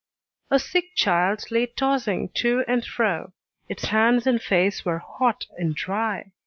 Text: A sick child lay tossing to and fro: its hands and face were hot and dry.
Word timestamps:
A 0.49 0.57
sick 0.57 0.95
child 0.95 1.45
lay 1.51 1.67
tossing 1.67 2.29
to 2.37 2.63
and 2.67 2.83
fro: 2.83 3.33
its 3.69 3.83
hands 3.85 4.25
and 4.25 4.41
face 4.41 4.83
were 4.83 4.97
hot 4.97 5.45
and 5.59 5.75
dry. 5.75 6.31